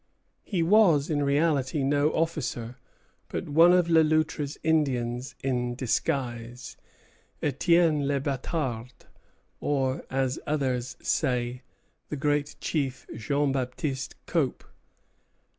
[0.41, 2.77] He was in reality no officer,
[3.29, 6.75] but one of Le Loutre's Indians in disguise,
[7.43, 8.93] Étienne Le Bâtard,
[9.59, 11.61] or, as others say,
[12.09, 14.63] the great chief, Jean Baptiste Cope.